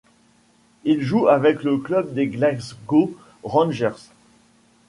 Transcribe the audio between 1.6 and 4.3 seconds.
le club des Glasgow Rangers.